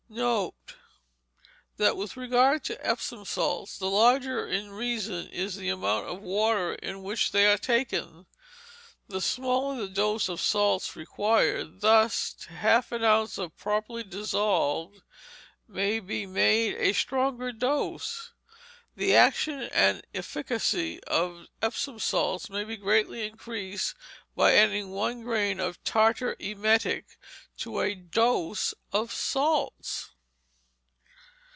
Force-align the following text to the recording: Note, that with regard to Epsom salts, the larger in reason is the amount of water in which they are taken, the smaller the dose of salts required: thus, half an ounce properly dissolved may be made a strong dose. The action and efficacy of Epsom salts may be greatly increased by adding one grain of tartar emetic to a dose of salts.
Note, 0.13 0.75
that 1.77 1.95
with 1.95 2.17
regard 2.17 2.65
to 2.65 2.85
Epsom 2.85 3.23
salts, 3.23 3.77
the 3.77 3.89
larger 3.89 4.45
in 4.45 4.69
reason 4.71 5.29
is 5.29 5.55
the 5.55 5.69
amount 5.69 6.07
of 6.07 6.19
water 6.21 6.73
in 6.73 7.01
which 7.01 7.31
they 7.31 7.45
are 7.47 7.57
taken, 7.57 8.25
the 9.07 9.21
smaller 9.21 9.77
the 9.79 9.87
dose 9.87 10.27
of 10.27 10.41
salts 10.41 10.97
required: 10.97 11.79
thus, 11.79 12.35
half 12.49 12.91
an 12.91 13.05
ounce 13.05 13.39
properly 13.57 14.03
dissolved 14.03 15.01
may 15.65 16.01
be 16.01 16.25
made 16.25 16.75
a 16.75 16.91
strong 16.91 17.49
dose. 17.57 18.33
The 18.97 19.15
action 19.15 19.61
and 19.61 20.05
efficacy 20.13 21.01
of 21.05 21.47
Epsom 21.61 21.99
salts 21.99 22.49
may 22.49 22.65
be 22.65 22.75
greatly 22.75 23.25
increased 23.25 23.95
by 24.35 24.55
adding 24.55 24.89
one 24.91 25.23
grain 25.23 25.59
of 25.59 25.81
tartar 25.83 26.35
emetic 26.39 27.17
to 27.57 27.79
a 27.81 27.93
dose 27.93 28.73
of 28.93 29.11
salts. 29.11 30.09